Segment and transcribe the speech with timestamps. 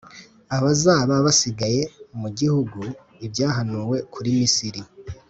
[0.57, 1.81] abazaba basigaye
[2.19, 2.79] mu gihugu.
[3.25, 4.81] Ibyahanuwe kuri Misiri